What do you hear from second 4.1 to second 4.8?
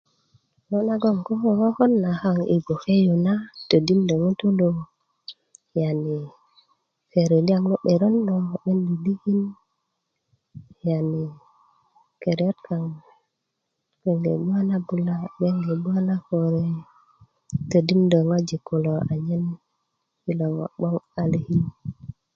ŋutulu